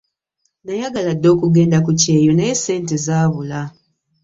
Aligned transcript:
Nayagala 0.63 1.11
dda 1.15 1.27
okugenda 1.35 1.77
ku 1.85 1.91
kyeyo 2.01 2.31
naye 2.35 2.53
ssente 2.57 2.95
zaabula. 3.05 3.61